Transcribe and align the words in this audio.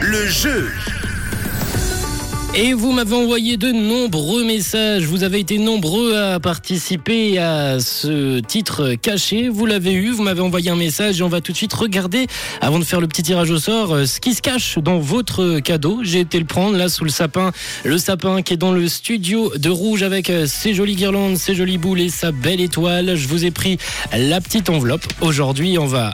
Le 0.00 0.26
jeu. 0.26 0.70
Et 2.54 2.74
vous 2.74 2.92
m'avez 2.92 3.16
envoyé 3.16 3.56
de 3.56 3.72
nombreux 3.72 4.44
messages. 4.44 5.04
Vous 5.04 5.22
avez 5.22 5.38
été 5.38 5.56
nombreux 5.56 6.18
à 6.18 6.38
participer 6.38 7.38
à 7.38 7.80
ce 7.80 8.40
titre 8.40 8.94
caché. 9.00 9.48
Vous 9.48 9.64
l'avez 9.64 9.92
eu. 9.92 10.10
Vous 10.10 10.22
m'avez 10.22 10.42
envoyé 10.42 10.68
un 10.68 10.76
message 10.76 11.20
et 11.20 11.22
on 11.22 11.28
va 11.28 11.40
tout 11.40 11.52
de 11.52 11.56
suite 11.56 11.72
regarder, 11.72 12.26
avant 12.60 12.78
de 12.78 12.84
faire 12.84 13.00
le 13.00 13.08
petit 13.08 13.22
tirage 13.22 13.50
au 13.50 13.58
sort, 13.58 13.94
euh, 13.94 14.04
ce 14.04 14.20
qui 14.20 14.34
se 14.34 14.42
cache 14.42 14.78
dans 14.78 14.98
votre 14.98 15.60
cadeau. 15.60 16.00
J'ai 16.02 16.20
été 16.20 16.38
le 16.38 16.44
prendre 16.44 16.76
là 16.76 16.90
sous 16.90 17.04
le 17.04 17.10
sapin. 17.10 17.52
Le 17.84 17.96
sapin 17.96 18.42
qui 18.42 18.52
est 18.52 18.58
dans 18.58 18.72
le 18.72 18.86
studio 18.86 19.50
de 19.56 19.70
rouge 19.70 20.02
avec 20.02 20.28
euh, 20.28 20.46
ses 20.46 20.74
jolies 20.74 20.96
guirlandes, 20.96 21.38
ses 21.38 21.54
jolies 21.54 21.78
boules 21.78 22.00
et 22.02 22.10
sa 22.10 22.32
belle 22.32 22.60
étoile. 22.60 23.16
Je 23.16 23.28
vous 23.28 23.46
ai 23.46 23.50
pris 23.50 23.78
la 24.12 24.42
petite 24.42 24.68
enveloppe. 24.68 25.06
Aujourd'hui, 25.22 25.78
on 25.78 25.86
va 25.86 26.12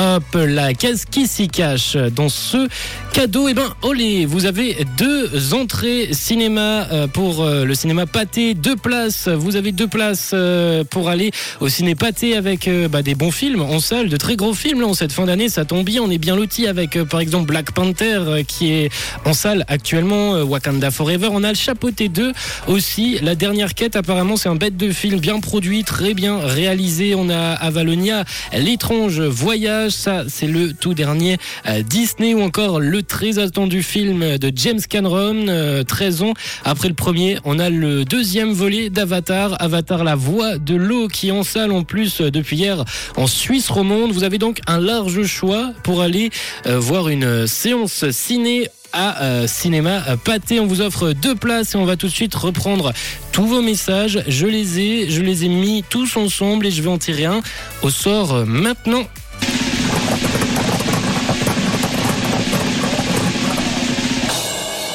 Hop 0.00 0.22
là, 0.34 0.74
qu'est-ce 0.74 1.06
qui 1.06 1.26
s'y 1.26 1.48
cache 1.48 1.96
dans 1.96 2.28
ce 2.28 2.68
cadeau? 3.12 3.48
Eh 3.48 3.54
ben, 3.54 3.74
olé, 3.82 4.26
vous 4.26 4.46
avez 4.46 4.76
deux 4.96 5.54
entrées 5.54 6.10
cinéma 6.12 6.86
euh, 6.92 7.08
pour 7.08 7.42
euh, 7.42 7.64
le 7.64 7.74
cinéma 7.74 8.06
Pâté, 8.06 8.54
deux 8.54 8.76
places. 8.76 9.26
Vous 9.26 9.56
avez 9.56 9.72
deux 9.72 9.88
places 9.88 10.30
euh, 10.34 10.84
pour 10.84 11.08
aller 11.08 11.32
au 11.60 11.68
ciné 11.68 11.96
Pâté 11.96 12.36
avec 12.36 12.70
bah, 12.88 13.02
des 13.02 13.16
bons 13.16 13.32
films 13.32 13.60
en 13.60 13.80
salle, 13.80 14.08
de 14.08 14.16
très 14.16 14.36
gros 14.36 14.54
films 14.54 14.80
là, 14.80 14.86
cette 14.94 15.10
fin 15.10 15.26
d'année. 15.26 15.48
Ça 15.48 15.64
tombe 15.64 15.84
bien, 15.84 16.00
on 16.00 16.10
est 16.12 16.18
bien 16.18 16.36
loti 16.36 16.68
avec 16.68 17.02
par 17.02 17.18
exemple 17.18 17.48
Black 17.48 17.72
Panther 17.72 18.44
qui 18.46 18.70
est 18.70 18.90
en 19.24 19.32
salle 19.32 19.64
actuellement, 19.66 20.42
Wakanda 20.42 20.92
Forever. 20.92 21.30
On 21.32 21.42
a 21.42 21.48
le 21.48 21.56
Chapeauté 21.56 22.08
2 22.08 22.32
aussi. 22.68 23.18
La 23.20 23.34
dernière 23.34 23.74
quête, 23.74 23.96
apparemment, 23.96 24.36
c'est 24.36 24.48
un 24.48 24.54
bête 24.54 24.76
de 24.76 24.92
film 24.92 25.18
bien 25.18 25.40
produit, 25.40 25.82
très 25.82 26.14
bien 26.14 26.38
réalisé. 26.38 27.16
On 27.16 27.28
a 27.30 27.50
Avalonia, 27.54 28.24
l'étrange 28.52 29.20
voyage 29.20 29.87
ça 29.90 30.24
c'est 30.28 30.46
le 30.46 30.72
tout 30.72 30.94
dernier 30.94 31.38
euh, 31.66 31.82
Disney 31.82 32.34
ou 32.34 32.42
encore 32.42 32.80
le 32.80 33.02
très 33.02 33.38
attendu 33.38 33.82
film 33.82 34.38
de 34.38 34.52
James 34.54 34.80
Cameron, 34.88 35.84
13 35.86 36.22
euh, 36.22 36.24
ans 36.26 36.34
après 36.64 36.88
le 36.88 36.94
premier. 36.94 37.38
On 37.44 37.58
a 37.58 37.70
le 37.70 38.04
deuxième 38.04 38.52
volet 38.52 38.90
d'Avatar, 38.90 39.56
Avatar 39.60 40.04
la 40.04 40.14
voix 40.14 40.58
de 40.58 40.74
l'eau 40.74 41.08
qui 41.08 41.28
est 41.28 41.32
en 41.32 41.42
salle 41.42 41.72
en 41.72 41.84
plus 41.84 42.20
euh, 42.20 42.30
depuis 42.30 42.56
hier 42.56 42.84
en 43.16 43.26
Suisse 43.26 43.68
romande. 43.68 44.12
Vous 44.12 44.24
avez 44.24 44.38
donc 44.38 44.60
un 44.66 44.78
large 44.78 45.24
choix 45.24 45.72
pour 45.82 46.02
aller 46.02 46.30
voir 46.66 47.08
une 47.08 47.46
séance 47.46 48.10
ciné 48.10 48.68
à 48.92 49.46
Cinéma 49.46 50.02
Pâté. 50.24 50.60
On 50.60 50.66
vous 50.66 50.80
offre 50.80 51.12
deux 51.12 51.34
places 51.34 51.74
et 51.74 51.78
on 51.78 51.84
va 51.84 51.96
tout 51.96 52.06
de 52.06 52.12
suite 52.12 52.34
reprendre 52.34 52.92
tous 53.32 53.46
vos 53.46 53.62
messages. 53.62 54.22
Je 54.26 54.46
les 54.46 54.80
ai, 54.80 55.10
je 55.10 55.20
les 55.20 55.44
ai 55.44 55.48
mis 55.48 55.84
tous 55.88 56.16
ensemble 56.16 56.66
et 56.66 56.70
je 56.70 56.82
vais 56.82 56.88
en 56.88 56.98
tirer 56.98 57.26
un 57.26 57.40
au 57.82 57.90
sort 57.90 58.46
maintenant. 58.46 59.04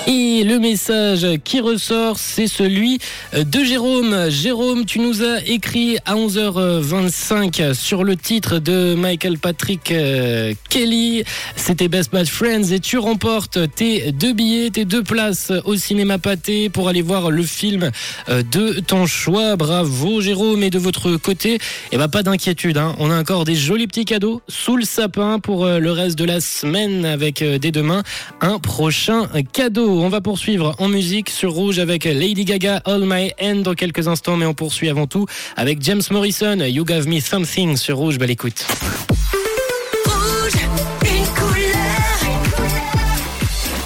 Et 0.05 0.43
le 0.43 0.59
message 0.59 1.25
qui 1.45 1.61
ressort, 1.61 2.17
c'est 2.19 2.47
celui 2.47 2.99
de 3.33 3.63
Jérôme. 3.63 4.29
Jérôme, 4.29 4.85
tu 4.85 4.99
nous 4.99 5.23
as 5.23 5.41
écrit 5.45 5.97
à 6.05 6.15
11h25 6.15 7.73
sur 7.73 8.03
le 8.03 8.17
titre 8.17 8.59
de 8.59 8.95
Michael 8.95 9.37
Patrick 9.37 9.91
euh, 9.91 10.53
Kelly. 10.69 11.23
C'était 11.55 11.87
Best 11.87 12.11
Bad 12.11 12.27
Friends 12.27 12.71
et 12.71 12.81
tu 12.81 12.97
remportes 12.97 13.59
tes 13.75 14.11
deux 14.11 14.33
billets, 14.33 14.71
tes 14.71 14.83
deux 14.83 15.03
places 15.03 15.53
au 15.63 15.77
cinéma 15.77 16.17
pâté 16.17 16.67
pour 16.69 16.89
aller 16.89 17.01
voir 17.01 17.31
le 17.31 17.43
film 17.43 17.91
euh, 18.27 18.43
de 18.43 18.81
ton 18.81 19.05
choix. 19.05 19.55
Bravo 19.55 20.19
Jérôme. 20.19 20.63
Et 20.63 20.69
de 20.69 20.79
votre 20.79 21.15
côté, 21.15 21.59
eh 21.93 21.97
ben, 21.97 22.09
pas 22.09 22.23
d'inquiétude. 22.23 22.77
Hein. 22.77 22.95
On 22.99 23.09
a 23.09 23.17
encore 23.17 23.45
des 23.45 23.55
jolis 23.55 23.87
petits 23.87 24.05
cadeaux 24.05 24.41
sous 24.49 24.75
le 24.75 24.83
sapin 24.83 25.39
pour 25.39 25.65
euh, 25.65 25.79
le 25.79 25.91
reste 25.91 26.17
de 26.17 26.25
la 26.25 26.41
semaine 26.41 27.05
avec 27.05 27.41
dès 27.41 27.71
demain 27.71 28.03
un 28.41 28.59
prochain 28.59 29.29
cadeau. 29.53 29.92
On 29.95 30.09
va 30.09 30.21
poursuivre 30.21 30.75
en 30.79 30.89
musique 30.89 31.29
sur 31.29 31.53
Rouge 31.53 31.77
avec 31.77 32.05
Lady 32.05 32.45
Gaga, 32.45 32.81
All 32.85 33.03
My 33.05 33.31
End 33.39 33.57
dans 33.57 33.75
quelques 33.75 34.07
instants, 34.07 34.37
mais 34.37 34.45
on 34.45 34.55
poursuit 34.55 34.89
avant 34.89 35.05
tout 35.05 35.27
avec 35.55 35.81
James 35.83 36.01
Morrison, 36.09 36.57
You 36.65 36.83
Gave 36.83 37.07
Me 37.07 37.19
Something 37.19 37.77
sur 37.77 37.97
Rouge. 37.97 38.17
Belle 38.17 38.31
écoute. 38.31 38.65
Rouge, 40.05 40.53
une 41.03 41.25
couleur, 41.35 42.17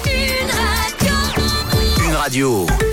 une 0.06 0.50
radio. 0.50 2.08
Une 2.08 2.14
radio. 2.14 2.87